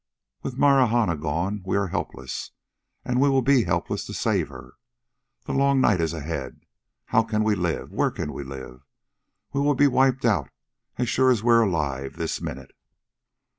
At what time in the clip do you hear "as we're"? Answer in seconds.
11.29-11.61